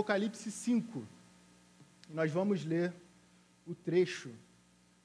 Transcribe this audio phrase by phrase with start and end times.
[0.00, 1.06] Apocalipse 5.
[2.08, 2.90] E nós vamos ler
[3.66, 4.34] o trecho,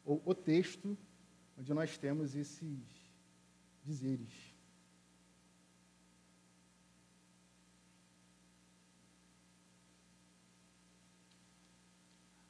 [0.05, 0.97] ou o texto,
[1.57, 2.79] onde nós temos esses
[3.83, 4.31] dizeres.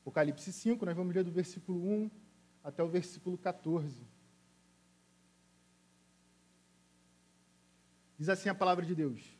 [0.01, 2.11] Apocalipse 5, nós vamos ler do versículo 1
[2.63, 4.03] até o versículo 14.
[8.19, 9.35] Diz assim a palavra de Deus.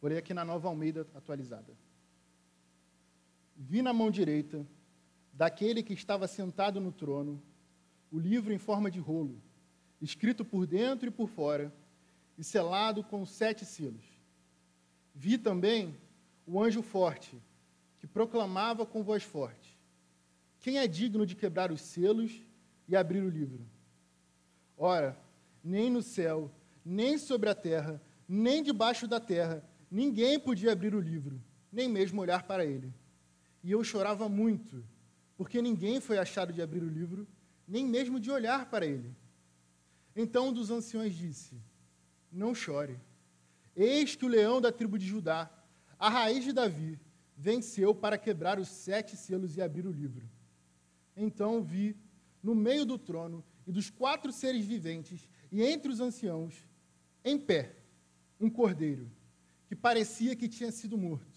[0.00, 1.83] Porém, aqui na nova Almeida atualizada
[3.56, 4.66] vi na mão direita
[5.32, 7.42] daquele que estava sentado no trono
[8.10, 9.42] o livro em forma de rolo,
[10.00, 11.72] escrito por dentro e por fora,
[12.38, 14.04] e selado com sete selos.
[15.14, 15.96] Vi também
[16.46, 17.40] o anjo forte,
[17.98, 19.76] que proclamava com voz forte:
[20.60, 22.32] Quem é digno de quebrar os selos
[22.86, 23.66] e abrir o livro?
[24.76, 25.18] Ora,
[25.62, 26.50] nem no céu,
[26.84, 31.40] nem sobre a terra, nem debaixo da terra, ninguém podia abrir o livro,
[31.72, 32.92] nem mesmo olhar para ele.
[33.64, 34.84] E eu chorava muito,
[35.38, 37.26] porque ninguém foi achado de abrir o livro,
[37.66, 39.16] nem mesmo de olhar para ele.
[40.14, 41.56] Então um dos anciões disse:
[42.30, 43.00] Não chore.
[43.74, 45.50] Eis que o leão da tribo de Judá,
[45.98, 47.00] a raiz de Davi,
[47.34, 50.28] venceu para quebrar os sete selos e abrir o livro.
[51.16, 51.96] Então vi,
[52.42, 56.54] no meio do trono e dos quatro seres viventes, e entre os anciãos,
[57.24, 57.74] em pé,
[58.38, 59.10] um cordeiro,
[59.66, 61.33] que parecia que tinha sido morto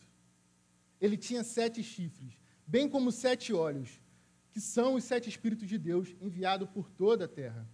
[1.00, 2.34] ele tinha sete chifres,
[2.66, 4.02] bem como sete olhos,
[4.52, 7.68] que são os sete Espíritos de Deus enviados por toda a terra.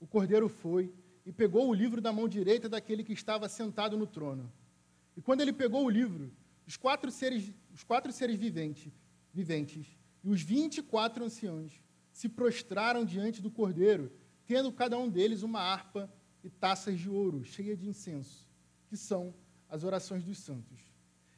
[0.00, 0.92] O cordeiro foi
[1.24, 4.52] e pegou o livro da mão direita daquele que estava sentado no trono.
[5.16, 6.32] E quando ele pegou o livro,
[6.66, 8.92] os quatro seres, os quatro seres viventes,
[9.32, 9.86] viventes
[10.24, 14.12] e os vinte e quatro anciãos se prostraram diante do cordeiro,
[14.44, 16.12] tendo cada um deles uma harpa
[16.42, 18.48] e taças de ouro cheia de incenso,
[18.88, 19.32] que são
[19.68, 20.91] as orações dos santos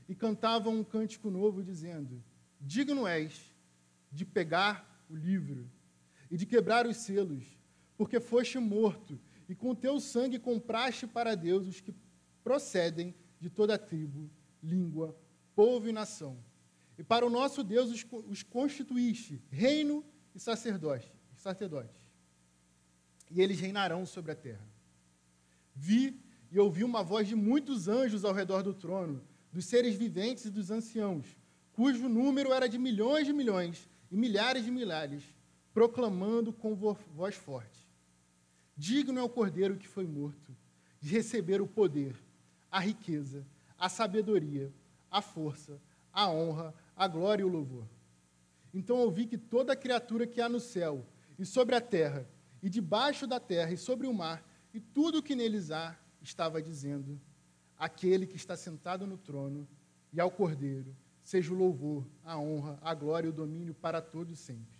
[0.08, 2.22] e cantavam um cântico novo, dizendo:
[2.60, 3.54] Digno és
[4.10, 5.70] de pegar o livro
[6.30, 7.44] e de quebrar os selos,
[7.96, 11.94] porque foste morto, e com teu sangue compraste para Deus os que
[12.42, 14.30] procedem de toda a tribo,
[14.62, 15.16] língua,
[15.54, 16.38] povo e nação.
[16.96, 22.00] E para o nosso Deus os, os constituíste reino e sacerdote, sacerdote.
[23.30, 24.66] E eles reinarão sobre a terra.
[25.74, 26.20] Vi
[26.50, 29.22] e ouvi uma voz de muitos anjos ao redor do trono
[29.54, 31.24] dos seres viventes e dos anciãos,
[31.74, 35.22] cujo número era de milhões de milhões e milhares de milhares,
[35.72, 37.88] proclamando com voz forte:
[38.76, 40.54] Digno é o cordeiro que foi morto
[41.00, 42.16] de receber o poder,
[42.68, 43.46] a riqueza,
[43.78, 44.72] a sabedoria,
[45.08, 45.80] a força,
[46.12, 47.86] a honra, a glória e o louvor.
[48.72, 51.06] Então ouvi que toda criatura que há no céu
[51.38, 52.28] e sobre a terra,
[52.60, 56.60] e debaixo da terra e sobre o mar, e tudo o que neles há, estava
[56.60, 57.20] dizendo:
[57.84, 59.68] aquele que está sentado no trono
[60.10, 64.38] e ao Cordeiro, seja o louvor, a honra, a glória e o domínio para todos
[64.38, 64.78] sempre.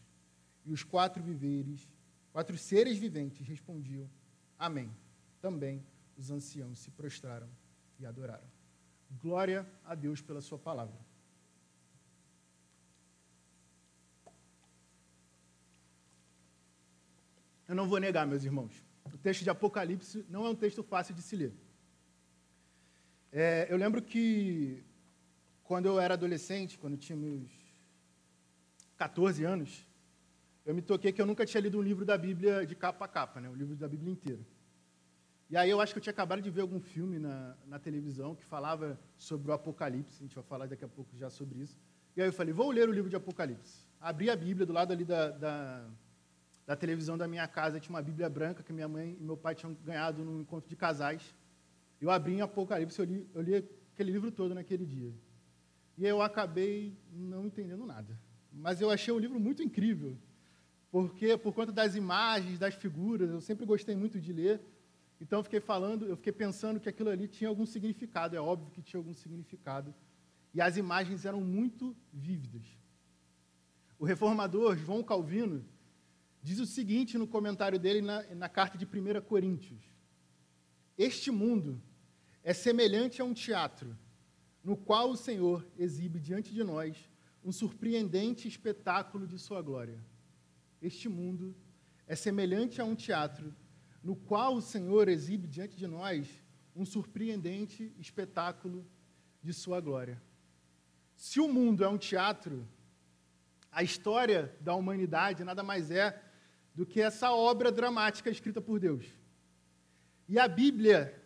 [0.64, 1.86] E os quatro viveres,
[2.32, 4.08] quatro seres viventes respondiam:
[4.58, 4.90] Amém.
[5.38, 5.84] Também
[6.16, 7.48] os anciãos se prostraram
[7.98, 8.48] e adoraram.
[9.20, 10.98] Glória a Deus pela sua palavra.
[17.68, 18.82] Eu não vou negar, meus irmãos,
[19.12, 21.63] o texto de Apocalipse não é um texto fácil de se ler.
[23.36, 24.80] É, eu lembro que
[25.64, 27.50] quando eu era adolescente, quando tinha meus
[28.96, 29.84] 14 anos,
[30.64, 33.08] eu me toquei que eu nunca tinha lido um livro da Bíblia de capa a
[33.08, 33.48] capa, né?
[33.50, 34.46] o livro da Bíblia inteira.
[35.50, 38.36] E aí eu acho que eu tinha acabado de ver algum filme na, na televisão
[38.36, 41.76] que falava sobre o Apocalipse, a gente vai falar daqui a pouco já sobre isso.
[42.16, 43.84] E aí eu falei, vou ler o livro de Apocalipse.
[44.00, 45.90] Abri a Bíblia do lado ali da, da,
[46.64, 49.56] da televisão da minha casa, tinha uma Bíblia branca que minha mãe e meu pai
[49.56, 51.34] tinham ganhado num encontro de casais.
[52.00, 53.54] Eu abri em Apocalipse, eu li, eu li
[53.92, 55.14] aquele livro todo naquele dia.
[55.96, 58.18] E eu acabei não entendendo nada.
[58.52, 60.16] Mas eu achei o livro muito incrível,
[60.90, 64.60] porque por conta das imagens, das figuras, eu sempre gostei muito de ler.
[65.20, 68.70] Então eu fiquei falando, eu fiquei pensando que aquilo ali tinha algum significado, é óbvio
[68.70, 69.94] que tinha algum significado.
[70.52, 72.62] E as imagens eram muito vívidas.
[73.98, 75.64] O reformador João Calvino
[76.42, 79.82] diz o seguinte no comentário dele na, na carta de 1 Coríntios:
[80.96, 81.80] Este mundo
[82.44, 83.96] é semelhante a um teatro,
[84.62, 86.94] no qual o Senhor exibe diante de nós
[87.42, 89.98] um surpreendente espetáculo de sua glória.
[90.80, 91.56] Este mundo
[92.06, 93.54] é semelhante a um teatro,
[94.02, 96.28] no qual o Senhor exibe diante de nós
[96.76, 98.86] um surpreendente espetáculo
[99.42, 100.22] de sua glória.
[101.16, 102.68] Se o mundo é um teatro,
[103.72, 106.22] a história da humanidade nada mais é
[106.74, 109.06] do que essa obra dramática escrita por Deus.
[110.28, 111.23] E a Bíblia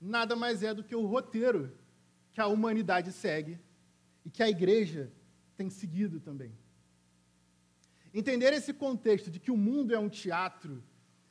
[0.00, 1.72] nada mais é do que o roteiro
[2.32, 3.58] que a humanidade segue
[4.24, 5.10] e que a igreja
[5.56, 6.52] tem seguido também.
[8.14, 10.82] Entender esse contexto de que o mundo é um teatro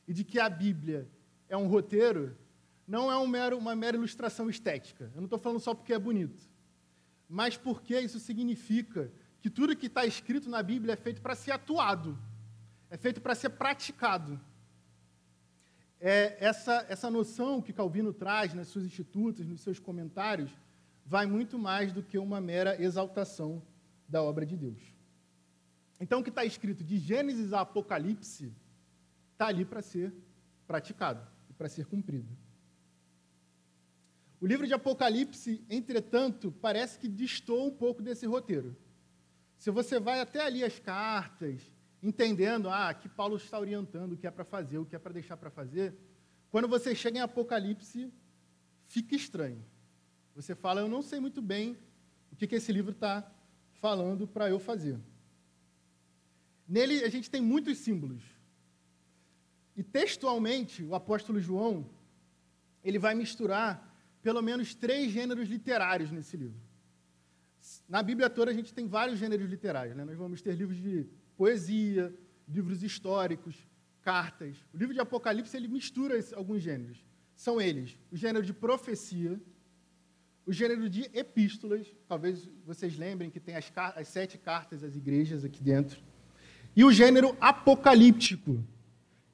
[0.06, 1.08] e de que a Bíblia
[1.48, 2.36] é um roteiro
[2.88, 5.10] não é um mero, uma mera ilustração estética.
[5.14, 6.48] Eu não estou falando só porque é bonito,
[7.28, 11.50] mas porque isso significa que tudo que está escrito na Bíblia é feito para ser
[11.50, 12.18] atuado,
[12.88, 14.40] é feito para ser praticado.
[16.00, 20.50] É essa, essa noção que Calvino traz nas suas institutos, nos seus comentários,
[21.04, 23.62] vai muito mais do que uma mera exaltação
[24.08, 24.80] da obra de Deus.
[26.00, 28.52] Então, o que está escrito de Gênesis a Apocalipse
[29.32, 30.12] está ali para ser
[30.66, 32.28] praticado e para ser cumprido.
[34.40, 38.76] O livro de Apocalipse, entretanto, parece que distou um pouco desse roteiro.
[39.56, 41.60] Se você vai até ali as cartas,
[42.02, 45.12] entendendo, ah, que Paulo está orientando o que é para fazer, o que é para
[45.12, 45.94] deixar para fazer,
[46.50, 48.12] quando você chega em Apocalipse,
[48.86, 49.62] fica estranho.
[50.34, 51.76] Você fala, eu não sei muito bem
[52.32, 53.30] o que, que esse livro está
[53.80, 54.98] falando para eu fazer.
[56.66, 58.22] Nele a gente tem muitos símbolos.
[59.76, 61.88] E textualmente, o apóstolo João,
[62.82, 63.88] ele vai misturar
[64.22, 66.60] pelo menos três gêneros literários nesse livro.
[67.88, 69.96] Na Bíblia toda a gente tem vários gêneros literários.
[69.96, 70.04] Né?
[70.04, 71.06] Nós vamos ter livros de
[71.38, 72.12] poesia,
[72.48, 73.54] livros históricos,
[74.02, 74.56] cartas.
[74.74, 76.98] O livro de Apocalipse ele mistura alguns gêneros.
[77.36, 79.40] São eles o gênero de profecia,
[80.44, 85.44] o gênero de epístolas, talvez vocês lembrem que tem as, as sete cartas às igrejas
[85.44, 86.02] aqui dentro,
[86.74, 88.64] e o gênero apocalíptico,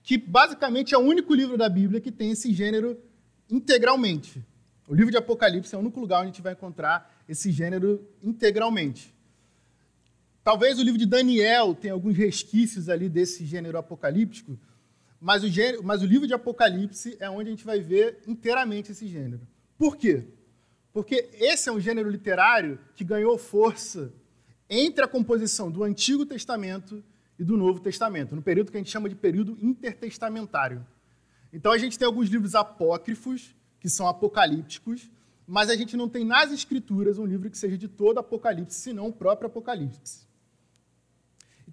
[0.02, 3.00] que basicamente é o único livro da Bíblia que tem esse gênero
[3.48, 4.44] integralmente.
[4.86, 8.06] O livro de Apocalipse é o único lugar onde a gente vai encontrar esse gênero
[8.22, 9.13] integralmente.
[10.44, 14.58] Talvez o livro de Daniel tenha alguns resquícios ali desse gênero apocalíptico,
[15.18, 18.92] mas o, gênero, mas o livro de Apocalipse é onde a gente vai ver inteiramente
[18.92, 19.40] esse gênero.
[19.78, 20.22] Por quê?
[20.92, 24.12] Porque esse é um gênero literário que ganhou força
[24.68, 27.02] entre a composição do Antigo Testamento
[27.38, 30.86] e do Novo Testamento, no período que a gente chama de período intertestamentário.
[31.54, 35.10] Então a gente tem alguns livros apócrifos, que são apocalípticos,
[35.46, 39.06] mas a gente não tem nas escrituras um livro que seja de todo Apocalipse, senão
[39.06, 40.33] o próprio Apocalipse.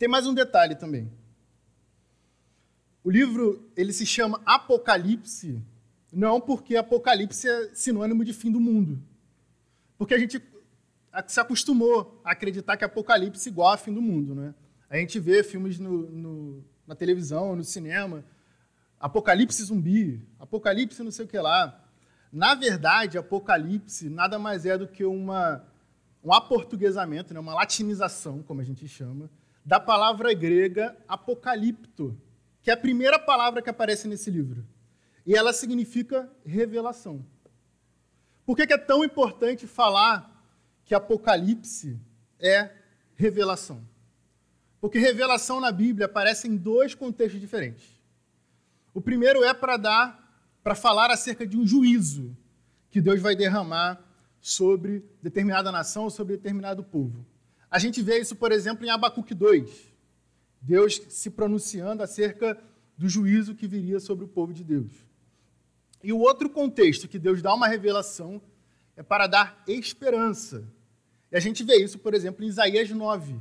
[0.01, 1.11] Tem mais um detalhe também.
[3.03, 5.61] O livro ele se chama Apocalipse
[6.11, 8.99] não porque Apocalipse é sinônimo de fim do mundo,
[9.99, 10.41] porque a gente
[11.27, 14.55] se acostumou a acreditar que Apocalipse é igual a fim do mundo, né?
[14.89, 18.25] A gente vê filmes no, no, na televisão, no cinema,
[18.99, 21.79] Apocalipse zumbi, Apocalipse não sei o que lá.
[22.33, 25.63] Na verdade, Apocalipse nada mais é do que uma,
[26.23, 27.39] um aportuguesamento, né?
[27.39, 29.29] uma latinização, como a gente chama,
[29.65, 32.19] da palavra grega apocalipto,
[32.61, 34.65] que é a primeira palavra que aparece nesse livro.
[35.25, 37.25] E ela significa revelação.
[38.45, 40.29] Por que, é tão importante falar
[40.83, 41.99] que Apocalipse
[42.39, 42.71] é
[43.15, 43.81] revelação?
[44.79, 48.01] Porque revelação na Bíblia aparece em dois contextos diferentes.
[48.93, 52.35] O primeiro é para dar, para falar acerca de um juízo
[52.89, 54.03] que Deus vai derramar
[54.41, 57.25] sobre determinada nação ou sobre determinado povo.
[57.71, 59.93] A gente vê isso, por exemplo, em Abacuque 2.
[60.61, 62.61] Deus se pronunciando acerca
[62.97, 64.91] do juízo que viria sobre o povo de Deus.
[66.03, 68.41] E o outro contexto que Deus dá uma revelação
[68.95, 70.67] é para dar esperança.
[71.31, 73.39] E a gente vê isso, por exemplo, em Isaías 9,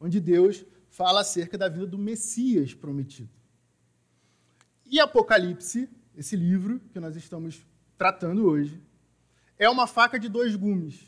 [0.00, 3.30] onde Deus fala acerca da vida do Messias prometido.
[4.86, 7.64] E Apocalipse, esse livro que nós estamos
[7.98, 8.80] tratando hoje,
[9.58, 11.06] é uma faca de dois gumes.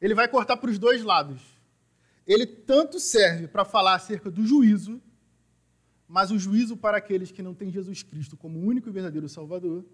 [0.00, 1.55] Ele vai cortar para os dois lados.
[2.26, 5.00] Ele tanto serve para falar acerca do juízo,
[6.08, 9.84] mas o juízo para aqueles que não têm Jesus Cristo como único e verdadeiro Salvador,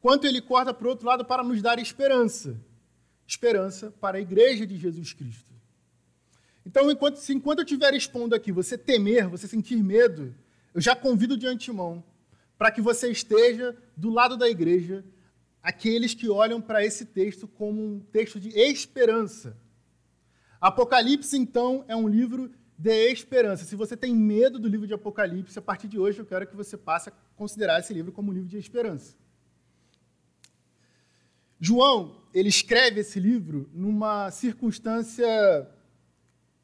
[0.00, 2.60] quanto ele corta para o outro lado para nos dar esperança
[3.26, 5.52] esperança para a igreja de Jesus Cristo.
[6.64, 10.34] Então, enquanto, se enquanto eu estiver expondo aqui, você temer, você sentir medo,
[10.72, 12.02] eu já convido de antemão
[12.56, 15.04] para que você esteja do lado da igreja,
[15.62, 19.56] aqueles que olham para esse texto como um texto de esperança.
[20.64, 23.66] Apocalipse, então, é um livro de esperança.
[23.66, 26.56] Se você tem medo do livro de Apocalipse, a partir de hoje eu quero que
[26.56, 29.14] você passe a considerar esse livro como um livro de esperança.
[31.60, 35.68] João, ele escreve esse livro numa circunstância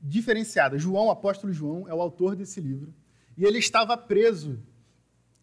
[0.00, 0.78] diferenciada.
[0.78, 2.94] João, o apóstolo João, é o autor desse livro,
[3.36, 4.58] e ele estava preso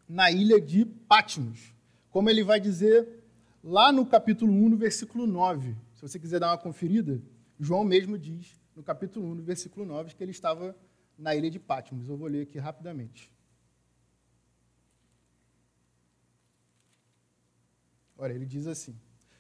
[0.10, 1.76] na ilha de Patmos.
[2.10, 3.08] Como ele vai dizer
[3.64, 5.76] lá no capítulo 1, no versículo 9.
[5.94, 7.22] Se você quiser dar uma conferida,
[7.60, 10.76] João mesmo diz no capítulo 1, no versículo 9, que ele estava
[11.18, 12.08] na ilha de Patmos.
[12.08, 13.34] Eu vou ler aqui rapidamente.
[18.18, 19.00] Olha, ele diz assim: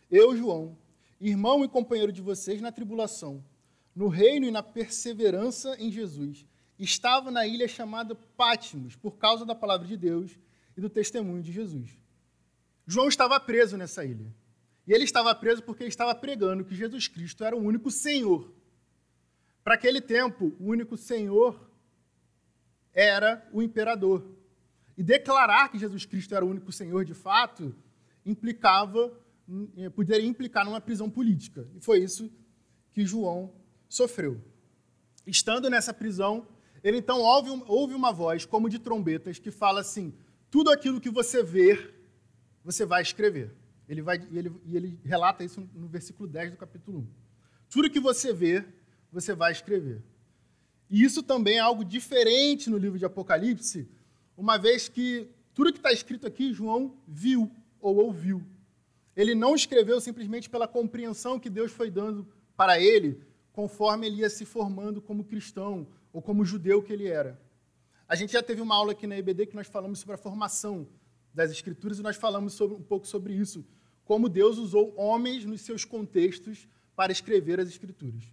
[0.09, 0.77] Eu, João,
[1.19, 3.43] irmão e companheiro de vocês na tribulação,
[3.95, 6.45] no reino e na perseverança em Jesus,
[6.77, 10.38] estava na ilha chamada Pátimos, por causa da palavra de Deus
[10.75, 11.97] e do testemunho de Jesus.
[12.86, 14.33] João estava preso nessa ilha.
[14.88, 18.53] E ele estava preso porque ele estava pregando que Jesus Cristo era o único Senhor.
[19.63, 21.70] Para aquele tempo, o único Senhor
[22.94, 24.25] era o imperador.
[24.98, 27.75] E declarar que Jesus Cristo era o único Senhor de fato
[28.25, 29.12] implicava,
[29.75, 31.67] eh, poderia implicar numa prisão política.
[31.75, 32.32] E foi isso
[32.94, 33.53] que João
[33.89, 34.41] sofreu.
[35.25, 36.48] Estando nessa prisão,
[36.82, 40.13] ele então ouve, ouve uma voz, como de trombetas, que fala assim:
[40.50, 41.94] tudo aquilo que você ver,
[42.63, 43.53] você vai escrever.
[43.88, 47.08] Ele vai, e ele, e ele relata isso no versículo 10 do capítulo 1.
[47.70, 48.65] Tudo que você vê,
[49.12, 50.03] você vai escrever.
[50.89, 53.89] E isso também é algo diferente no livro de Apocalipse,
[54.36, 57.51] uma vez que tudo que está escrito aqui, João viu
[57.82, 58.44] ou ouviu.
[59.15, 63.20] Ele não escreveu simplesmente pela compreensão que Deus foi dando para ele,
[63.51, 67.41] conforme ele ia se formando como cristão ou como judeu que ele era.
[68.08, 70.88] A gente já teve uma aula aqui na EBD que nós falamos sobre a formação
[71.34, 73.65] das Escrituras e nós falamos sobre, um pouco sobre isso,
[74.07, 78.23] como Deus usou homens nos seus contextos para escrever as Escrituras.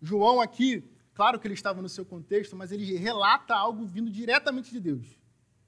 [0.00, 0.82] João aqui,
[1.12, 5.18] claro que ele estava no seu contexto, mas ele relata algo vindo diretamente de Deus,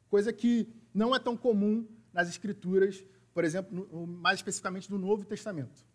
[0.08, 5.24] coisa que não é tão comum nas Escrituras, por exemplo, no, mais especificamente no Novo
[5.26, 5.86] Testamento.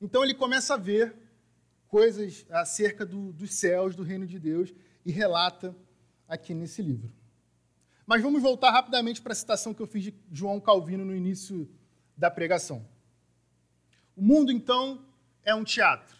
[0.00, 1.16] Então ele começa a ver
[1.88, 4.72] coisas acerca do, dos céus, do reino de Deus,
[5.04, 5.74] e relata
[6.28, 7.10] aqui nesse livro.
[8.10, 11.70] Mas vamos voltar rapidamente para a citação que eu fiz de João Calvino no início
[12.16, 12.84] da pregação.
[14.16, 15.06] O mundo, então,
[15.44, 16.16] é um teatro.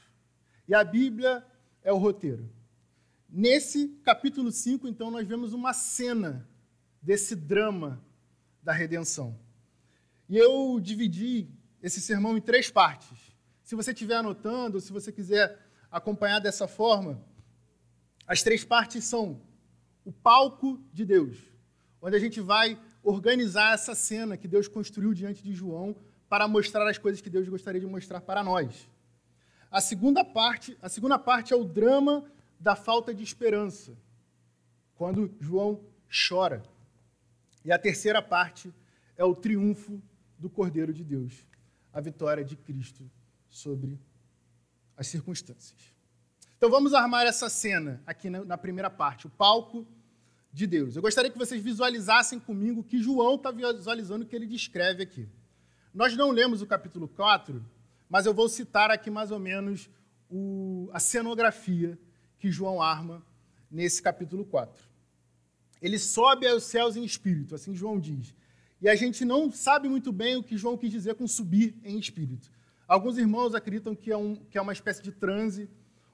[0.69, 1.45] E a Bíblia
[1.83, 2.49] é o roteiro.
[3.29, 6.49] Nesse capítulo 5, então, nós vemos uma cena
[7.03, 8.01] desse drama
[8.63, 9.37] da redenção.
[10.29, 11.51] E eu dividi
[11.83, 13.19] esse sermão em três partes.
[13.65, 15.59] Se você estiver anotando, se você quiser
[15.91, 17.21] acompanhar dessa forma,
[18.29, 19.43] as três partes são
[20.05, 21.50] o palco de Deus,
[22.01, 25.97] onde a gente vai organizar essa cena que Deus construiu diante de João
[26.29, 28.89] para mostrar as coisas que Deus gostaria de mostrar para nós.
[29.71, 32.25] A segunda parte, a segunda parte é o drama
[32.59, 33.97] da falta de esperança,
[34.95, 35.81] quando João
[36.29, 36.63] chora.
[37.65, 38.73] E a terceira parte
[39.17, 40.03] é o triunfo
[40.39, 41.47] do Cordeiro de Deus,
[41.93, 43.09] a vitória de Cristo
[43.49, 43.99] sobre
[44.97, 45.79] as circunstâncias.
[46.57, 49.87] Então vamos armar essa cena aqui na, primeira parte, o palco
[50.53, 50.97] de Deus.
[50.97, 55.03] Eu gostaria que vocês visualizassem comigo o que João está visualizando, o que ele descreve
[55.03, 55.29] aqui.
[55.95, 57.65] Nós não lemos o capítulo 4,
[58.09, 59.89] mas eu vou citar aqui mais ou menos
[60.31, 61.99] o, a cenografia
[62.39, 63.25] que João arma
[63.71, 64.85] nesse capítulo 4.
[65.81, 68.35] Ele sobe aos céus em espírito, assim João diz.
[68.81, 71.99] E a gente não sabe muito bem o que João quis dizer com subir em
[71.99, 72.51] espírito.
[72.89, 75.69] Alguns irmãos acreditam que é, um, que é uma espécie de transe,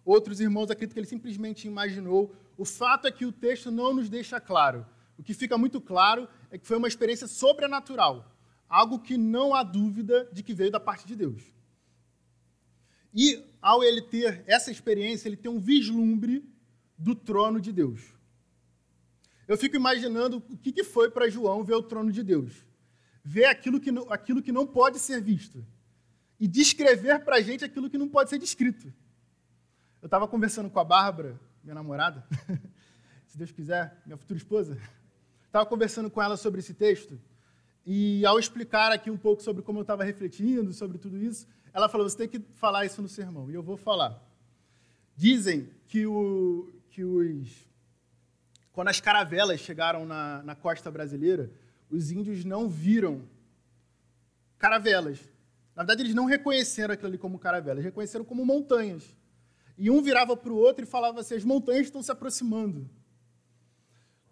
[0.06, 2.32] outros irmãos acreditam que ele simplesmente imaginou.
[2.56, 4.86] O fato é que o texto não nos deixa claro.
[5.18, 8.32] O que fica muito claro é que foi uma experiência sobrenatural,
[8.68, 11.42] algo que não há dúvida de que veio da parte de Deus.
[13.12, 16.44] E ao ele ter essa experiência, ele tem um vislumbre
[16.96, 18.14] do trono de Deus.
[19.48, 22.52] Eu fico imaginando o que foi para João ver o trono de Deus.
[23.24, 25.64] Ver aquilo que, aquilo que não pode ser visto.
[26.38, 28.92] E descrever para a gente aquilo que não pode ser descrito.
[30.02, 32.24] Eu estava conversando com a Bárbara, minha namorada,
[33.26, 34.78] se Deus quiser, minha futura esposa.
[35.46, 37.18] Estava conversando com ela sobre esse texto.
[37.84, 41.88] E ao explicar aqui um pouco sobre como eu estava refletindo sobre tudo isso, ela
[41.88, 43.50] falou: você tem que falar isso no sermão.
[43.50, 44.22] E eu vou falar.
[45.16, 47.66] Dizem que, o, que os.
[48.72, 51.50] Quando as caravelas chegaram na, na costa brasileira,
[51.90, 53.22] os índios não viram
[54.58, 55.20] caravelas.
[55.74, 59.16] Na verdade, eles não reconheceram aquilo ali como caravelas, reconheceram como montanhas.
[59.78, 62.88] E um virava para o outro e falava assim: as montanhas estão se aproximando.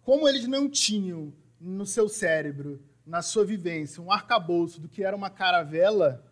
[0.02, 5.16] Como eles não tinham no seu cérebro, na sua vivência, um arcabouço do que era
[5.16, 6.24] uma caravela,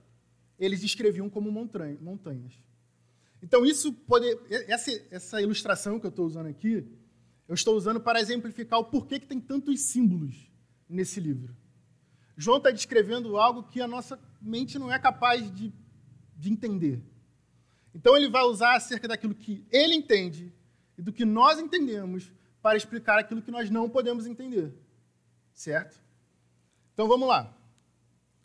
[0.59, 2.55] eles descreviam como montanhas.
[3.43, 4.27] Então, isso pode,
[4.69, 6.87] essa, essa ilustração que eu estou usando aqui,
[7.49, 10.51] eu estou usando para exemplificar o porquê que tem tantos símbolos
[10.89, 11.55] nesse livro.
[12.37, 15.73] João está descrevendo algo que a nossa mente não é capaz de,
[16.37, 17.03] de entender.
[17.95, 20.53] Então, ele vai usar acerca daquilo que ele entende
[20.97, 24.73] e do que nós entendemos para explicar aquilo que nós não podemos entender.
[25.53, 26.01] Certo?
[26.95, 27.55] Então, vamos lá.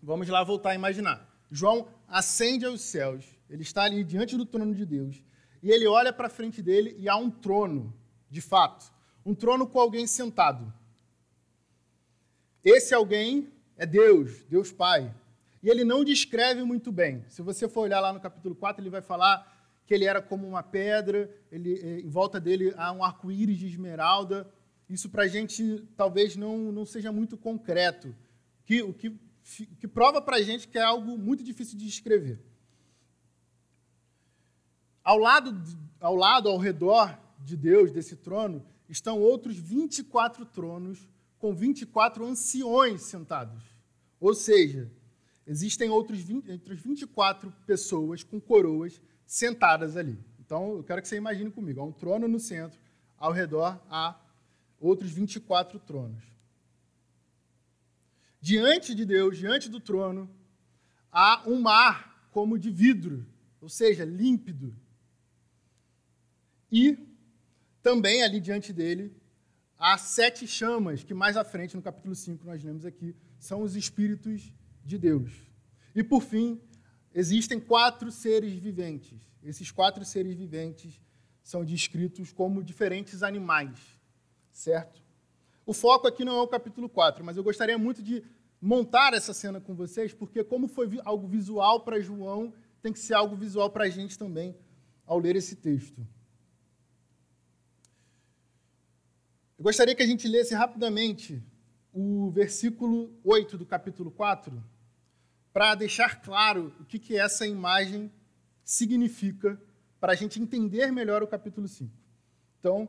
[0.01, 1.27] Vamos lá voltar a imaginar.
[1.50, 5.24] João ascende aos céus, ele está ali diante do trono de Deus,
[5.63, 7.94] e ele olha para frente dele e há um trono,
[8.30, 8.92] de fato,
[9.25, 10.74] um trono com alguém sentado.
[12.63, 15.13] Esse alguém é Deus, Deus Pai.
[15.62, 17.24] E ele não descreve muito bem.
[17.28, 20.48] Se você for olhar lá no capítulo 4, ele vai falar que ele era como
[20.48, 24.52] uma pedra, ele, eh, em volta dele há um arco-íris de esmeralda.
[24.90, 28.14] Isso para a gente talvez não, não seja muito concreto,
[28.66, 29.18] que, o que,
[29.80, 32.40] que prova para a gente que é algo muito difícil de descrever.
[35.04, 35.56] Ao lado,
[36.02, 41.08] ao lado, ao redor de Deus, desse trono, estão outros 24 tronos
[41.40, 43.64] com 24 anciões sentados.
[44.20, 44.92] Ou seja,
[45.48, 50.20] existem outros 20, outras 24 pessoas com coroas sentadas ali.
[50.39, 52.80] Então, eu quero que você imagine comigo: há um trono no centro,
[53.18, 54.20] ao redor há
[54.80, 56.24] outros 24 tronos.
[58.39, 60.30] Diante de Deus, diante do trono,
[61.12, 63.25] há um mar como de vidro,
[63.60, 64.75] ou seja, límpido.
[66.72, 66.98] E
[67.82, 69.16] também ali diante dele
[69.80, 73.75] há sete chamas, que mais à frente, no capítulo 5, nós lemos aqui, são os
[73.75, 74.54] espíritos
[74.88, 75.32] de Deus.
[75.94, 76.60] E por fim,
[77.13, 79.20] existem quatro seres viventes.
[79.44, 81.00] Esses quatro seres viventes
[81.44, 83.79] são descritos como diferentes animais,
[84.51, 85.03] certo?
[85.65, 88.24] O foco aqui não é o capítulo 4, mas eu gostaria muito de
[88.62, 93.13] montar essa cena com vocês, porque como foi algo visual para João, tem que ser
[93.13, 94.56] algo visual para a gente também
[95.06, 96.06] ao ler esse texto.
[99.58, 101.44] Eu gostaria que a gente lesse rapidamente
[101.91, 104.63] o versículo 8 do capítulo 4,
[105.58, 108.12] para deixar claro o que, que essa imagem
[108.64, 109.60] significa,
[110.00, 111.92] para a gente entender melhor o capítulo 5.
[112.60, 112.88] Então,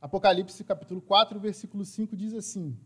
[0.00, 2.76] Apocalipse capítulo 4, versículo 5 diz assim.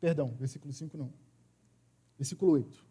[0.00, 1.12] Perdão, versículo 5 não.
[2.16, 2.82] Versículo 8.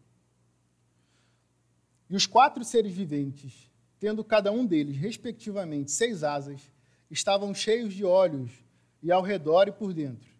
[2.08, 6.70] E os quatro seres viventes, tendo cada um deles, respectivamente, seis asas,
[7.10, 8.52] estavam cheios de olhos
[9.02, 10.30] e ao redor e por dentro.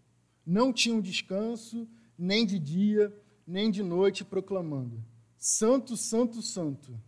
[0.46, 3.12] Não tinham descanso, nem de dia,
[3.48, 5.02] nem de noite, proclamando:
[5.38, 7.00] Santo, Santo, Santo.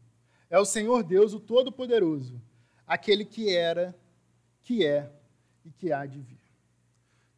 [0.49, 2.40] É o Senhor Deus, o Todo-Poderoso,
[2.87, 3.97] aquele que era,
[4.62, 5.12] que é
[5.64, 6.40] e que há de vir.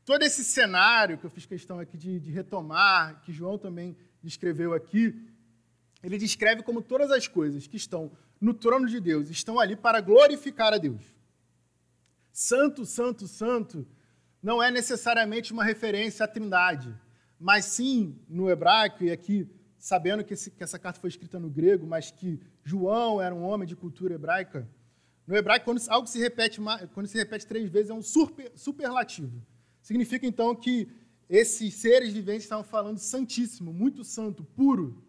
[0.05, 4.73] Todo esse cenário que eu fiz questão aqui de, de retomar, que João também descreveu
[4.73, 5.29] aqui,
[6.03, 8.11] ele descreve como todas as coisas que estão
[8.41, 11.03] no trono de Deus estão ali para glorificar a Deus.
[12.33, 13.87] Santo, santo, santo
[14.43, 16.93] não é necessariamente uma referência à Trindade,
[17.43, 21.51] mas sim no hebraico, e aqui sabendo que, esse, que, essa carta foi escrita no
[21.51, 24.69] grego, mas que João era um homem de cultura hebraica,
[25.27, 26.61] no hebraico, quando algo se repete,
[26.95, 29.45] quando se repete três vezes, é um super, superlativo.
[29.81, 30.89] Significa, então, que
[31.29, 35.05] esses seres viventes estavam falando santíssimo, muito santo, puro.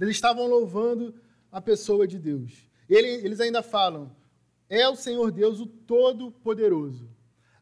[0.00, 1.14] Eles estavam louvando
[1.50, 2.68] a pessoa de Deus.
[2.88, 4.14] eles ainda falam,
[4.68, 7.10] é o Senhor Deus, o Todo-Poderoso,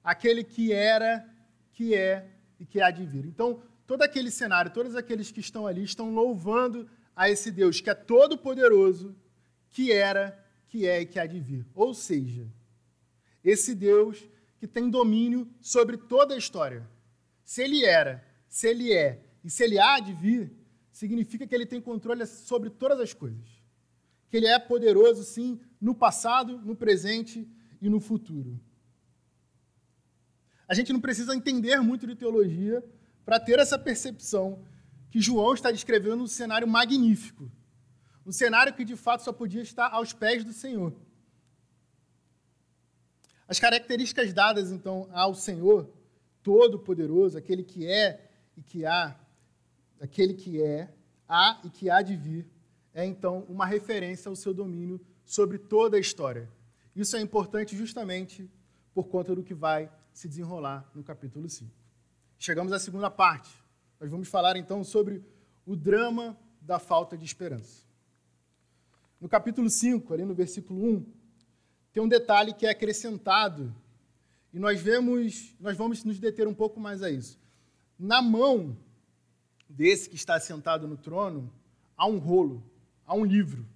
[0.05, 1.27] aquele que era,
[1.73, 3.25] que é e que há de vir.
[3.25, 7.89] Então, todo aquele cenário, todos aqueles que estão ali estão louvando a esse Deus que
[7.89, 9.17] é todo-poderoso,
[9.71, 11.67] que era, que é e que há de vir.
[11.75, 12.47] Ou seja,
[13.43, 14.23] esse Deus
[14.59, 16.87] que tem domínio sobre toda a história.
[17.43, 20.53] Se ele era, se ele é e se ele há de vir,
[20.93, 23.59] significa que ele tem controle sobre todas as coisas
[24.31, 27.49] que ele é poderoso, sim, no passado, no presente
[27.81, 28.61] e no futuro.
[30.69, 32.85] A gente não precisa entender muito de teologia
[33.29, 34.65] para ter essa percepção
[35.11, 37.53] que João está descrevendo um cenário magnífico.
[38.25, 40.95] Um cenário que de fato só podia estar aos pés do Senhor.
[43.47, 45.93] As características dadas então ao Senhor
[46.43, 49.15] Todo-Poderoso, aquele que é e que há,
[50.01, 50.89] aquele que é,
[51.29, 52.51] há e que há de vir,
[52.95, 56.49] é então uma referência ao seu domínio sobre toda a história.
[56.97, 58.51] Isso é importante justamente
[58.95, 61.78] por conta do que vai se desenrolar no capítulo 5.
[62.39, 63.51] Chegamos à segunda parte.
[63.99, 65.25] Nós vamos falar então sobre
[65.67, 67.83] o drama da falta de esperança.
[69.21, 71.13] No capítulo 5, ali no versículo 1,
[71.93, 73.75] tem um detalhe que é acrescentado
[74.53, 77.39] e nós vemos, nós vamos nos deter um pouco mais a isso.
[77.99, 78.79] Na mão
[79.69, 81.53] desse que está sentado no trono
[81.97, 82.63] há um rolo
[83.05, 83.67] a um livro.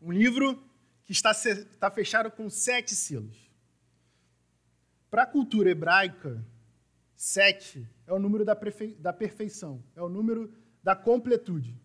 [0.00, 0.62] Um livro
[1.04, 3.50] que está, está fechado com sete selos.
[5.10, 6.44] Para a cultura hebraica,
[7.18, 8.56] sete é o número da,
[9.00, 10.54] da perfeição, é o número
[10.84, 11.76] da completude.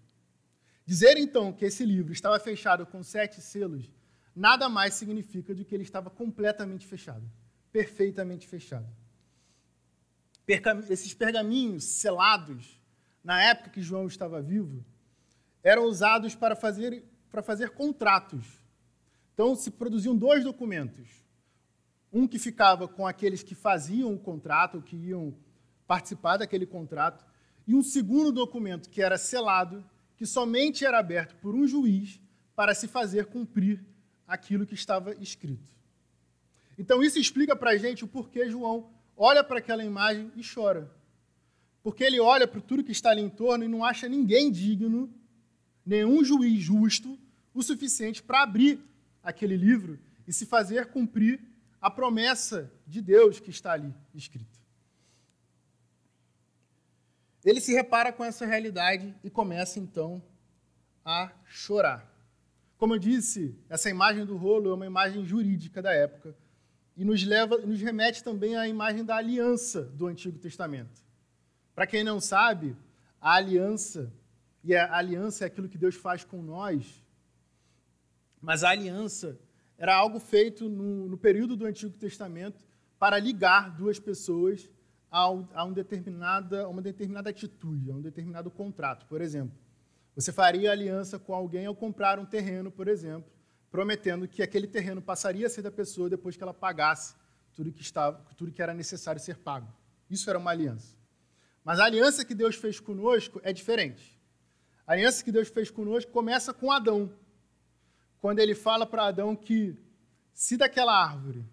[0.85, 3.91] Dizer então que esse livro estava fechado com sete selos
[4.35, 7.27] nada mais significa do que ele estava completamente fechado,
[7.71, 8.87] perfeitamente fechado.
[10.87, 12.79] Esses pergaminhos selados,
[13.23, 14.85] na época que João estava vivo,
[15.63, 18.45] eram usados para fazer, para fazer contratos.
[19.33, 21.22] Então, se produziam dois documentos.
[22.13, 25.35] Um que ficava com aqueles que faziam o contrato, que iam
[25.87, 27.25] participar daquele contrato,
[27.65, 29.83] e um segundo documento que era selado,
[30.15, 32.21] que somente era aberto por um juiz
[32.55, 33.83] para se fazer cumprir
[34.27, 35.73] aquilo que estava escrito.
[36.77, 40.91] Então, isso explica para a gente o porquê João olha para aquela imagem e chora.
[41.81, 45.13] Porque ele olha para tudo que está ali em torno e não acha ninguém digno,
[45.85, 47.19] nenhum juiz justo,
[47.53, 48.79] o suficiente para abrir
[49.21, 51.39] aquele livro e se fazer cumprir
[51.83, 54.57] a promessa de Deus que está ali escrita.
[57.43, 60.23] Ele se repara com essa realidade e começa então
[61.03, 62.09] a chorar.
[62.77, 66.33] Como eu disse, essa imagem do rolo é uma imagem jurídica da época
[66.95, 71.03] e nos leva, nos remete também à imagem da aliança do Antigo Testamento.
[71.75, 72.77] Para quem não sabe,
[73.19, 74.09] a aliança
[74.63, 77.03] e a aliança é aquilo que Deus faz com nós,
[78.41, 79.37] mas a aliança
[79.83, 82.63] era algo feito no, no período do Antigo Testamento
[82.97, 84.71] para ligar duas pessoas
[85.11, 89.05] a, a, um determinada, uma determinada atitude, a um determinado contrato.
[89.07, 89.53] Por exemplo,
[90.15, 93.29] você faria aliança com alguém ao comprar um terreno, por exemplo,
[93.69, 97.13] prometendo que aquele terreno passaria a ser da pessoa depois que ela pagasse
[97.53, 99.67] tudo que, estava, tudo que era necessário ser pago.
[100.09, 100.95] Isso era uma aliança.
[101.61, 104.17] Mas a aliança que Deus fez conosco é diferente.
[104.87, 107.11] A aliança que Deus fez conosco começa com Adão,
[108.23, 109.75] quando ele fala para Adão que
[110.31, 111.45] se daquela árvore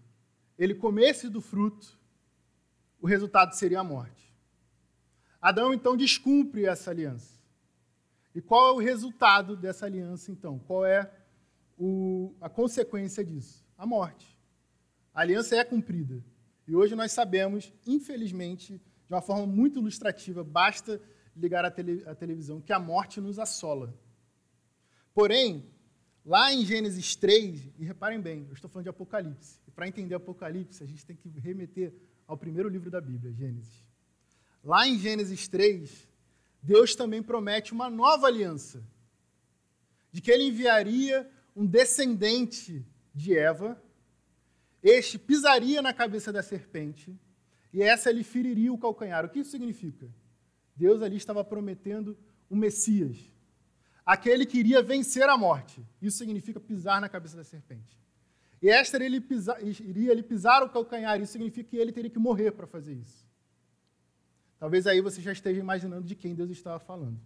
[0.57, 1.99] ele comesse do fruto,
[3.01, 4.33] o resultado seria a morte.
[5.43, 7.35] Adão então descumpre essa aliança.
[8.33, 10.61] E qual é o resultado dessa aliança, então?
[10.61, 11.11] Qual é
[11.77, 13.67] o, a consequência disso?
[13.77, 14.39] A morte.
[15.13, 16.25] A aliança é cumprida.
[16.69, 18.79] E hoje nós sabemos, infelizmente,
[19.09, 21.03] de uma forma muito ilustrativa, basta
[21.35, 23.93] ligar a, tele, a televisão, que a morte nos assola.
[25.13, 25.69] Porém,
[26.25, 30.15] lá em Gênesis 3, e reparem bem, eu estou falando de Apocalipse, e para entender
[30.15, 31.93] Apocalipse, a gente tem que remeter
[32.27, 33.85] ao primeiro livro da Bíblia, Gênesis.
[34.63, 36.09] Lá em Gênesis 3,
[36.63, 38.83] Deus também promete uma nova aliança,
[40.13, 43.83] de que ele enviaria um descendente de Eva,
[44.83, 47.19] este pisaria na cabeça da serpente,
[47.73, 49.25] e essa lhe feriria o calcanhar.
[49.25, 50.09] O que isso significa?
[50.75, 52.17] Deus ali estava prometendo
[52.49, 53.30] o Messias,
[54.13, 55.87] aquele que iria vencer a morte.
[56.03, 57.97] Isso significa pisar na cabeça da serpente.
[58.61, 61.21] E esta iria, pisar, iria pisar o calcanhar.
[61.21, 63.25] Isso significa que ele teria que morrer para fazer isso.
[64.59, 67.21] Talvez aí você já esteja imaginando de quem Deus estava falando.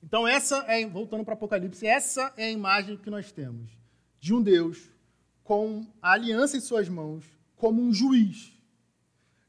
[0.00, 3.76] Então, essa é, voltando para Apocalipse, essa é a imagem que nós temos
[4.20, 4.88] de um Deus
[5.42, 7.24] com a aliança em suas mãos,
[7.56, 8.52] como um juiz.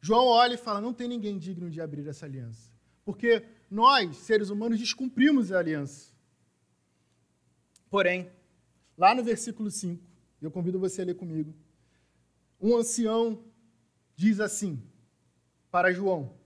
[0.01, 2.73] João olha e fala: não tem ninguém digno de abrir essa aliança.
[3.05, 3.43] Porque
[3.73, 6.11] nós, seres humanos, descumprimos a aliança.
[7.89, 8.29] Porém,
[8.95, 9.99] lá no versículo 5,
[10.39, 11.53] eu convido você a ler comigo,
[12.61, 13.43] um ancião
[14.15, 14.79] diz assim
[15.71, 16.37] para João: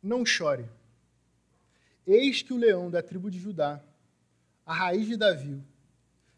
[0.00, 0.70] Não chore.
[2.06, 3.82] Eis que o leão da tribo de Judá,
[4.64, 5.60] a raiz de Davi,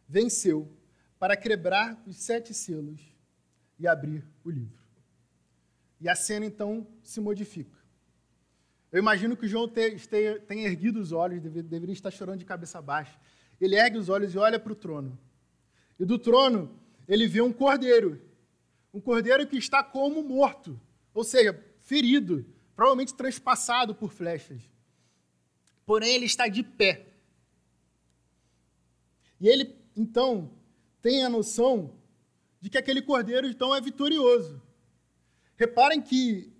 [0.08, 0.72] venceu
[1.18, 3.00] para quebrar os sete selos
[3.78, 4.82] e abrir o livro.
[6.00, 7.75] E a cena então se modifica.
[8.96, 13.14] Eu imagino que João tenha erguido os olhos, deveria estar chorando de cabeça baixa.
[13.60, 15.18] Ele ergue os olhos e olha para o trono.
[16.00, 16.74] E do trono
[17.06, 18.22] ele vê um cordeiro.
[18.94, 20.80] Um cordeiro que está como morto,
[21.12, 24.62] ou seja, ferido, provavelmente transpassado por flechas.
[25.84, 27.06] Porém, ele está de pé.
[29.38, 30.50] E ele, então,
[31.02, 31.98] tem a noção
[32.62, 34.62] de que aquele cordeiro então é vitorioso.
[35.54, 36.50] Reparem que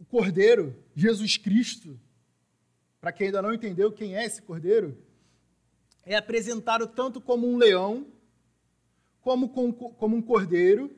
[0.00, 1.98] o cordeiro, Jesus Cristo,
[3.00, 4.96] para quem ainda não entendeu quem é esse cordeiro,
[6.04, 8.06] é apresentado tanto como um leão,
[9.20, 10.94] como, como um cordeiro,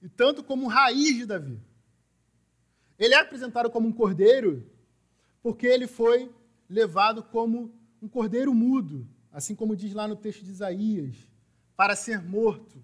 [0.00, 1.60] e tanto como raiz de Davi.
[2.98, 4.70] Ele é apresentado como um cordeiro
[5.42, 6.32] porque ele foi
[6.68, 11.16] levado como um cordeiro mudo, assim como diz lá no texto de Isaías,
[11.76, 12.82] para ser morto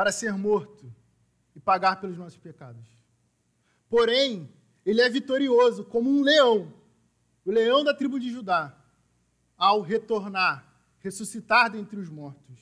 [0.00, 0.90] para ser morto
[1.54, 2.86] e pagar pelos nossos pecados.
[3.86, 4.50] Porém,
[4.84, 6.72] ele é vitorioso como um leão,
[7.44, 8.76] o leão da tribo de Judá,
[9.56, 10.66] ao retornar,
[10.98, 12.58] ressuscitar dentre os mortos.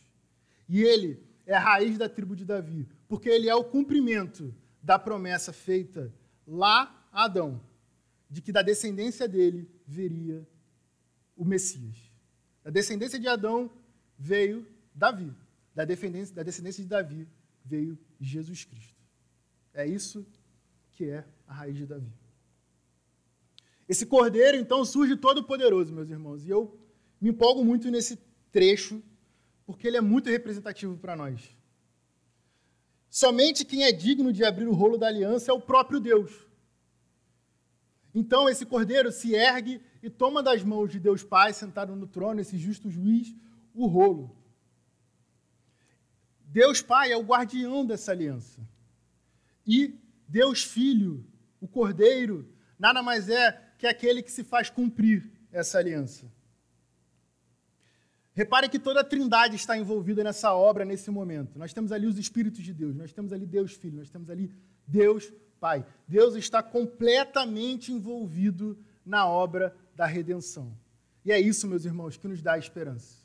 [0.68, 4.98] E ele é a raiz da tribo de Davi, porque ele é o cumprimento da
[4.98, 6.12] promessa feita
[6.46, 7.61] lá a Adão,
[8.28, 10.46] de que da descendência dele viria
[11.37, 11.96] o Messias.
[12.62, 13.70] Da descendência de Adão
[14.18, 15.35] veio Davi
[15.78, 17.28] da descendência, da descendência de Davi
[17.64, 19.00] veio Jesus Cristo.
[19.72, 20.26] É isso
[20.90, 22.12] que é a raiz de Davi.
[23.88, 26.44] Esse cordeiro, então, surge todo poderoso, meus irmãos.
[26.44, 26.78] E eu
[27.20, 28.16] me empolgo muito nesse
[28.52, 29.02] trecho,
[29.66, 31.56] porque ele é muito representativo para nós.
[33.08, 36.46] Somente quem é digno de abrir o rolo da aliança é o próprio Deus.
[38.14, 42.40] Então, esse cordeiro se ergue e toma das mãos de Deus Pai, sentado no trono,
[42.40, 43.34] esse justo juiz,
[43.74, 44.37] o rolo.
[46.44, 48.61] Deus Pai é o guardião dessa aliança.
[49.66, 49.94] E
[50.26, 51.24] Deus Filho,
[51.61, 56.31] o Cordeiro, nada mais é que aquele que se faz cumprir essa aliança.
[58.35, 61.59] Repare que toda a trindade está envolvida nessa obra, nesse momento.
[61.59, 64.53] Nós temos ali os Espíritos de Deus, nós temos ali Deus Filho, nós temos ali
[64.87, 65.85] Deus Pai.
[66.07, 70.73] Deus está completamente envolvido na obra da redenção.
[71.25, 73.16] E é isso, meus irmãos, que nos dá esperança.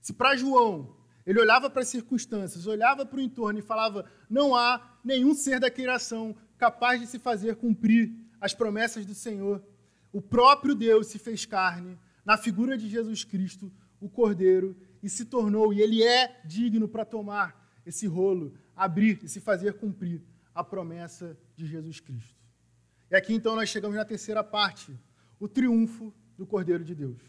[0.00, 0.94] Se para João
[1.26, 5.58] ele olhava para as circunstâncias, olhava para o entorno e falava: não há nenhum ser
[5.58, 9.62] da criação capaz de se fazer cumprir as promessas do Senhor.
[10.12, 15.24] O próprio Deus se fez carne na figura de Jesus Cristo, o Cordeiro, e se
[15.24, 20.22] tornou, e ele é digno para tomar esse rolo, abrir e se fazer cumprir
[20.54, 22.36] a promessa de Jesus Cristo.
[23.10, 24.98] E aqui então nós chegamos na terceira parte,
[25.40, 27.22] o triunfo do Cordeiro de Deus.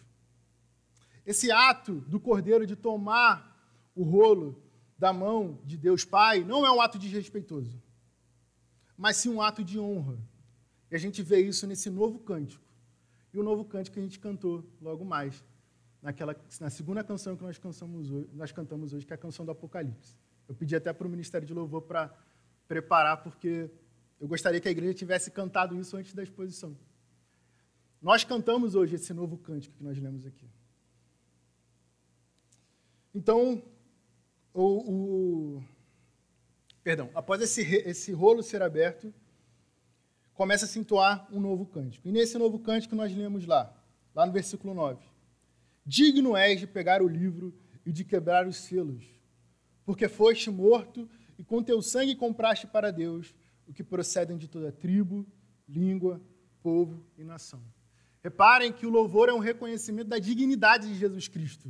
[1.26, 3.56] Esse ato do Cordeiro de tomar
[3.96, 4.62] o rolo
[4.98, 7.82] da mão de Deus Pai não é um ato desrespeitoso,
[9.00, 10.20] mas sim um ato de honra.
[10.92, 12.62] E a gente vê isso nesse novo cântico.
[13.34, 15.42] E o novo cântico que a gente cantou logo mais,
[16.02, 19.46] naquela, na segunda canção que nós cantamos, hoje, nós cantamos hoje, que é a canção
[19.46, 20.18] do Apocalipse.
[20.50, 22.14] Eu pedi até para o Ministério de Louvor para
[22.68, 23.72] preparar, porque
[24.20, 26.76] eu gostaria que a igreja tivesse cantado isso antes da exposição.
[28.02, 30.50] Nós cantamos hoje esse novo cântico que nós lemos aqui.
[33.16, 33.64] Então,
[34.54, 35.64] o, o
[36.90, 39.14] perdão, após esse, esse rolo ser aberto,
[40.34, 42.08] começa a se entoar um novo cântico.
[42.08, 43.72] E nesse novo cântico nós lemos lá,
[44.16, 45.06] lá no versículo 9:
[45.86, 47.54] Digno és de pegar o livro
[47.86, 49.06] e de quebrar os selos,
[49.86, 53.36] porque foste morto e com teu sangue compraste para Deus
[53.68, 55.28] o que procedem de toda tribo,
[55.68, 56.20] língua,
[56.60, 57.62] povo e nação.
[58.24, 61.70] Reparem que o louvor é um reconhecimento da dignidade de Jesus Cristo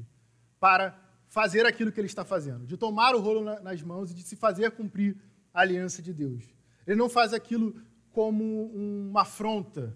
[0.62, 0.98] para
[1.30, 4.36] fazer aquilo que ele está fazendo, de tomar o rolo nas mãos e de se
[4.36, 5.16] fazer cumprir
[5.54, 6.44] a aliança de Deus.
[6.88, 7.80] Ele não faz aquilo
[8.12, 9.96] como uma afronta.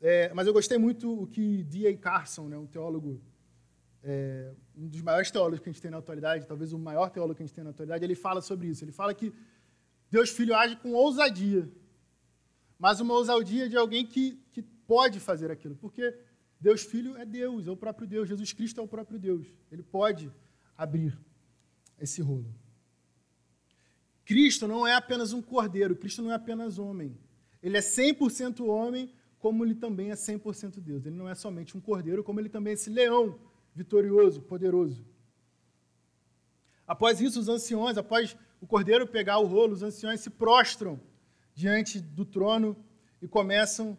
[0.00, 1.96] É, mas eu gostei muito o que D.A.
[1.96, 3.22] Carson, né, um teólogo,
[4.02, 7.36] é, um dos maiores teólogos que a gente tem na atualidade, talvez o maior teólogo
[7.36, 8.82] que a gente tem na atualidade, ele fala sobre isso.
[8.84, 9.32] Ele fala que
[10.10, 11.70] Deus Filho age com ousadia,
[12.76, 16.12] mas uma ousadia de alguém que, que pode fazer aquilo, porque
[16.62, 19.52] Deus Filho é Deus, é o próprio Deus, Jesus Cristo é o próprio Deus.
[19.70, 20.30] Ele pode
[20.78, 21.18] abrir
[21.98, 22.54] esse rolo.
[24.24, 27.18] Cristo não é apenas um cordeiro, Cristo não é apenas homem.
[27.60, 31.04] Ele é 100% homem, como ele também é 100% Deus.
[31.04, 33.40] Ele não é somente um cordeiro, como ele também é esse leão
[33.74, 35.04] vitorioso, poderoso.
[36.86, 41.00] Após isso, os anciões, após o cordeiro pegar o rolo, os anciões se prostram
[41.54, 42.76] diante do trono
[43.20, 43.98] e começam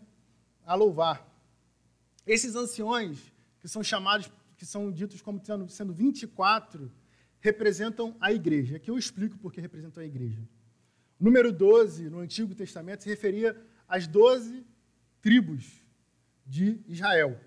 [0.65, 1.32] a louvar.
[2.25, 6.91] Esses anciões, que são chamados, que são ditos como sendo, sendo 24,
[7.39, 8.77] representam a igreja.
[8.77, 10.41] Aqui eu explico porque representam a igreja.
[11.19, 14.65] O número 12, no Antigo Testamento, se referia às 12
[15.21, 15.81] tribos
[16.45, 17.39] de Israel.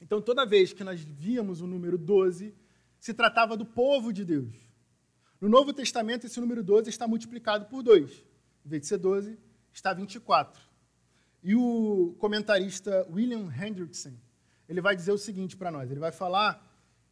[0.00, 2.54] Então, toda vez que nós víamos o número 12,
[2.98, 4.54] se tratava do povo de Deus.
[5.40, 8.10] No Novo Testamento, esse número 12 está multiplicado por 2.
[8.64, 9.38] Em vez de ser 12,
[9.72, 10.69] está 24.
[11.42, 14.12] E o comentarista William Hendrickson,
[14.68, 16.66] ele vai dizer o seguinte para nós, ele vai falar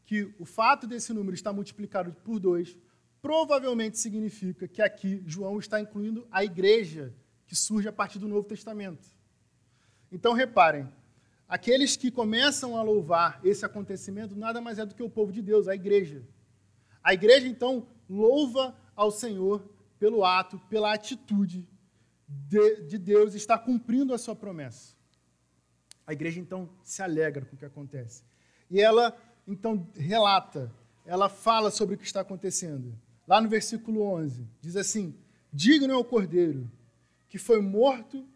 [0.04, 2.76] que o fato desse número estar multiplicado por 2
[3.20, 7.14] provavelmente significa que aqui João está incluindo a igreja
[7.46, 9.08] que surge a partir do Novo Testamento.
[10.10, 10.88] Então reparem,
[11.48, 15.42] aqueles que começam a louvar esse acontecimento nada mais é do que o povo de
[15.42, 16.22] Deus, a igreja.
[17.02, 21.66] A igreja então louva ao Senhor pelo ato, pela atitude
[22.28, 24.94] de, de Deus estar cumprindo a sua promessa.
[26.06, 28.22] A igreja então se alegra com o que acontece.
[28.70, 30.70] E ela então relata,
[31.06, 32.94] ela fala sobre o que está acontecendo.
[33.26, 35.14] Lá no versículo 11, diz assim:
[35.52, 36.70] Digno é o cordeiro
[37.28, 38.26] que foi morto,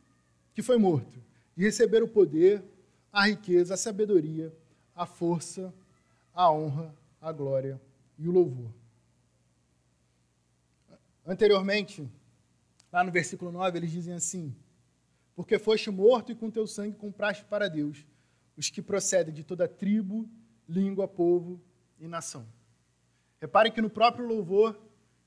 [0.54, 1.22] que foi morto,
[1.56, 2.62] de receber o poder,
[3.12, 4.54] a riqueza, a sabedoria,
[4.94, 5.72] a força,
[6.34, 7.80] a honra, a glória
[8.18, 8.70] e o louvor.
[11.24, 12.08] Anteriormente,
[12.92, 14.54] lá no versículo 9, eles dizem assim:
[15.34, 18.06] Porque foste morto e com teu sangue compraste para Deus
[18.56, 20.28] os que procedem de toda tribo,
[20.68, 21.60] língua, povo
[21.98, 22.46] e nação.
[23.40, 24.78] Reparem que no próprio louvor,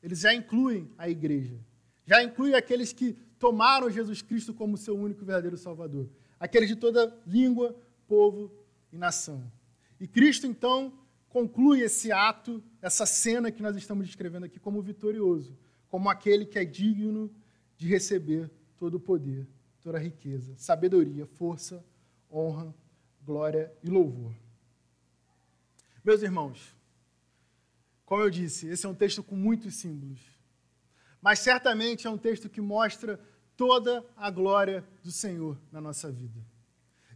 [0.02, 1.60] eles já incluem a igreja,
[2.06, 6.08] já incluem aqueles que tomaram Jesus Cristo como seu único e verdadeiro Salvador,
[6.40, 7.76] aqueles de toda língua,
[8.08, 8.52] povo
[8.92, 9.52] e nação.
[10.00, 10.94] E Cristo, então,
[11.30, 15.58] conclui esse ato, essa cena que nós estamos descrevendo aqui, como vitorioso,
[15.90, 17.34] como aquele que é digno
[17.78, 19.48] de receber todo o poder,
[19.82, 21.84] toda a riqueza, sabedoria, força,
[22.32, 22.74] honra,
[23.24, 24.34] glória e louvor.
[26.04, 26.76] Meus irmãos,
[28.06, 30.20] como eu disse, esse é um texto com muitos símbolos.
[31.22, 33.20] Mas certamente é um texto que mostra
[33.58, 36.40] toda a glória do Senhor na nossa vida.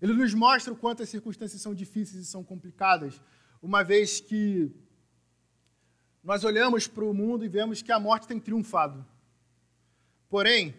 [0.02, 3.22] Ele nos mostra o quanto as circunstâncias são difíceis e são complicadas,
[3.62, 4.72] uma vez que
[6.24, 9.06] nós olhamos para o mundo e vemos que a morte tem triunfado.
[10.30, 10.76] Porém,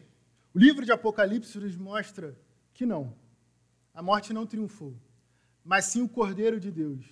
[0.55, 2.39] o livro de Apocalipse nos mostra
[2.73, 3.15] que não.
[3.93, 4.97] A morte não triunfou,
[5.65, 7.05] mas sim o Cordeiro de Deus.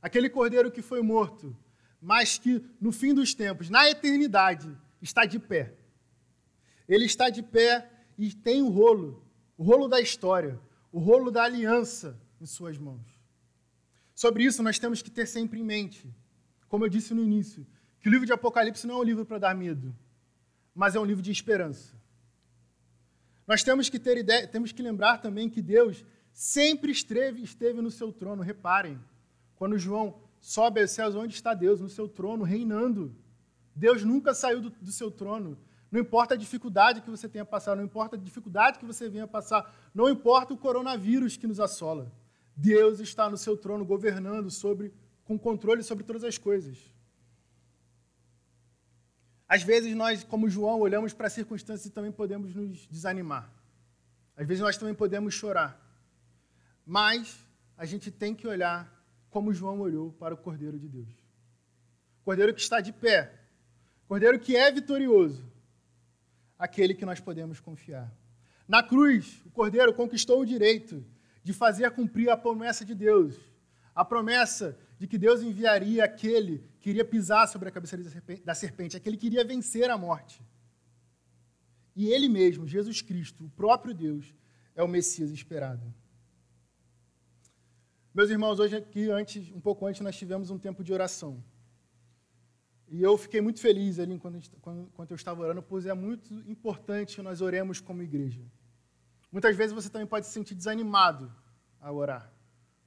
[0.00, 1.56] Aquele Cordeiro que foi morto,
[2.00, 5.74] mas que no fim dos tempos, na eternidade, está de pé.
[6.86, 9.24] Ele está de pé e tem o rolo,
[9.56, 10.60] o rolo da história,
[10.92, 13.06] o rolo da aliança em suas mãos.
[14.14, 16.06] Sobre isso, nós temos que ter sempre em mente,
[16.68, 17.66] como eu disse no início,
[18.00, 19.96] que o livro de Apocalipse não é um livro para dar medo,
[20.74, 21.94] mas é um livro de esperança.
[23.46, 27.90] Nós temos que ter ideia, temos que lembrar também que Deus sempre esteve, esteve no
[27.90, 28.42] seu trono.
[28.42, 28.98] Reparem,
[29.56, 31.80] quando João sobe aos céus, onde está Deus?
[31.80, 33.14] No seu trono, reinando.
[33.74, 35.58] Deus nunca saiu do, do seu trono.
[35.90, 39.26] Não importa a dificuldade que você tenha passado, não importa a dificuldade que você venha
[39.26, 42.12] passar, não importa o coronavírus que nos assola.
[42.54, 44.92] Deus está no seu trono governando sobre
[45.24, 46.78] com controle sobre todas as coisas.
[49.50, 53.52] Às vezes nós, como João, olhamos para as circunstâncias e também podemos nos desanimar.
[54.36, 55.76] Às vezes nós também podemos chorar.
[56.86, 57.36] Mas
[57.76, 58.88] a gente tem que olhar
[59.28, 61.12] como João olhou para o Cordeiro de Deus.
[62.22, 63.40] Cordeiro que está de pé.
[64.06, 65.44] Cordeiro que é vitorioso.
[66.56, 68.08] Aquele que nós podemos confiar.
[68.68, 71.04] Na cruz, o Cordeiro conquistou o direito
[71.42, 73.34] de fazer cumprir a promessa de Deus.
[73.96, 77.96] A promessa de que Deus enviaria aquele que iria pisar sobre a cabeça
[78.44, 80.42] da serpente, aquele que iria vencer a morte.
[81.94, 84.34] E ele mesmo, Jesus Cristo, o próprio Deus,
[84.74, 85.92] é o Messias esperado.
[88.14, 91.44] Meus irmãos, hoje aqui, antes, um pouco antes, nós tivemos um tempo de oração.
[92.88, 94.36] E eu fiquei muito feliz ali enquanto,
[94.88, 98.42] enquanto eu estava orando, pois é muito importante que nós oremos como igreja.
[99.30, 101.32] Muitas vezes você também pode se sentir desanimado
[101.80, 102.32] a orar.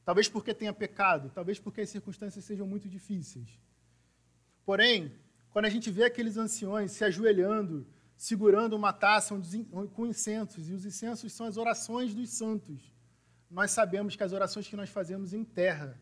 [0.04, 3.58] Talvez porque tenha pecado, talvez porque as circunstâncias sejam muito difíceis.
[4.66, 5.12] Porém,
[5.52, 9.40] quando a gente vê aqueles anciões se ajoelhando, segurando uma taça
[9.94, 12.94] com incensos, e os incensos são as orações dos santos,
[13.50, 16.00] nós sabemos que as orações que nós fazemos em terra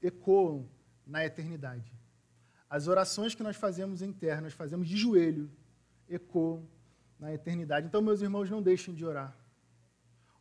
[0.00, 0.68] ecoam
[1.06, 1.92] na eternidade.
[2.68, 5.50] As orações que nós fazemos em terra, nós fazemos de joelho,
[6.08, 6.66] ecoam
[7.18, 7.86] na eternidade.
[7.86, 9.36] Então, meus irmãos, não deixem de orar.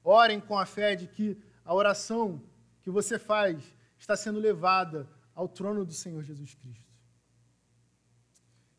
[0.03, 2.41] Orem com a fé de que a oração
[2.81, 6.92] que você faz está sendo levada ao trono do Senhor Jesus Cristo.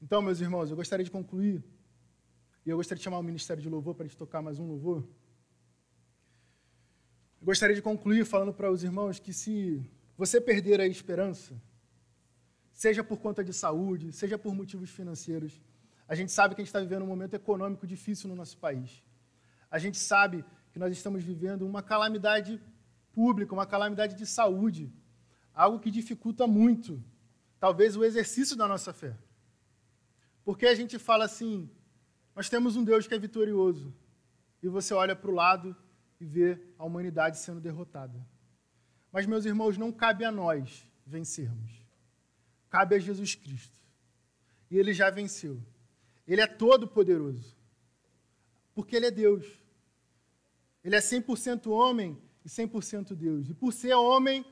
[0.01, 1.65] Então, meus irmãos, eu gostaria de concluir,
[2.65, 4.67] e eu gostaria de chamar o Ministério de Louvor para a gente tocar mais um
[4.67, 5.07] louvor.
[7.41, 9.85] Eu gostaria de concluir falando para os irmãos que se
[10.17, 11.61] você perder a esperança,
[12.73, 15.61] seja por conta de saúde, seja por motivos financeiros,
[16.07, 19.03] a gente sabe que a gente está vivendo um momento econômico difícil no nosso país.
[19.71, 22.61] A gente sabe que nós estamos vivendo uma calamidade
[23.13, 24.93] pública, uma calamidade de saúde,
[25.55, 27.03] algo que dificulta muito,
[27.59, 29.17] talvez, o exercício da nossa fé.
[30.45, 31.71] Porque a gente fala assim:
[32.35, 33.95] nós temos um Deus que é vitorioso,
[34.63, 35.77] e você olha para o lado
[36.21, 38.25] e vê a humanidade sendo derrotada.
[39.13, 41.71] Mas, meus irmãos, não cabe a nós vencermos,
[42.69, 43.79] cabe a Jesus Cristo.
[44.71, 45.63] E ele já venceu.
[46.27, 47.57] Ele é todo poderoso,
[48.75, 49.47] porque ele é Deus.
[50.83, 53.49] Ele é 100% homem e 100% Deus.
[53.49, 54.45] E por ser homem,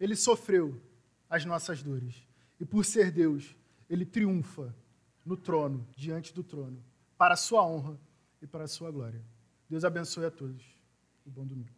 [0.00, 0.80] ele sofreu
[1.28, 2.26] as nossas dores.
[2.58, 3.54] E por ser Deus,
[3.88, 4.74] ele triunfa
[5.28, 6.82] no trono, diante do trono,
[7.18, 8.00] para a sua honra
[8.40, 9.22] e para a sua glória.
[9.68, 10.64] Deus abençoe a todos.
[11.26, 11.77] E bom domingo.